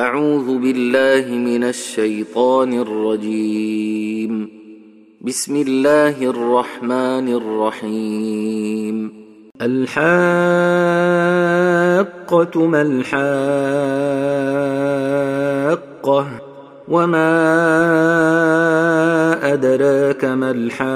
[0.00, 4.48] أعوذ بالله من الشيطان الرجيم.
[5.20, 9.12] بسم الله الرحمن الرحيم.
[9.62, 10.26] الحاقة
[12.66, 13.20] ما الحاقة
[16.88, 17.32] وما
[19.52, 20.90] أدراك ما الحاقة.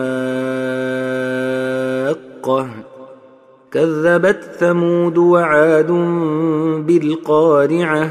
[3.73, 5.91] كذبت ثمود وعاد
[6.87, 8.11] بالقارعة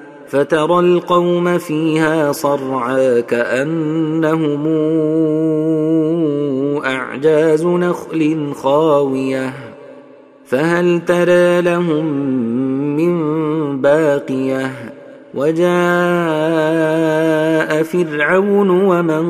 [0.31, 4.67] فترى القوم فيها صرعا كأنهم
[6.85, 9.53] أعجاز نخل خاوية.
[10.45, 12.05] فهل ترى لهم
[12.95, 14.71] من باقية؟
[15.33, 15.63] وجاء
[17.83, 19.25] فرعون ومن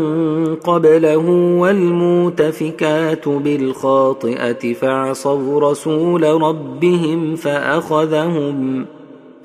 [0.55, 8.85] قبله والمؤتفكات بالخاطئة فعصوا رسول ربهم فأخذهم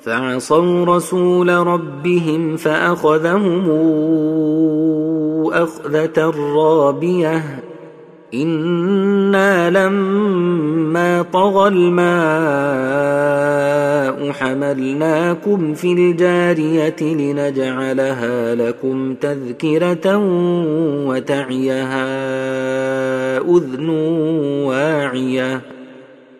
[0.07, 3.69] فعصوا رسول ربهم فأخذهم
[5.53, 7.43] أخذة رابية.
[8.33, 12.07] إنا لما طغى الماء
[14.31, 20.17] حملناكم في الجارية لنجعلها لكم تذكرة
[21.07, 22.07] وتعيها
[23.37, 23.89] أذن
[24.65, 25.76] واعية.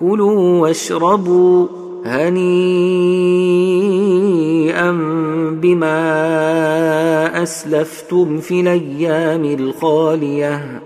[0.00, 1.66] كلوا واشربوا
[2.04, 2.48] هنيئا
[5.62, 10.82] بما أسلفتم في الأيام الخالية.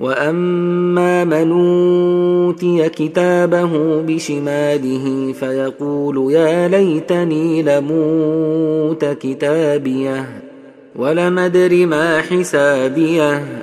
[0.00, 10.42] وأما من أوتي كتابه بشماله فيقول يا ليتني لموت كتابيه
[10.96, 13.62] ولم أدر ما حسابيه.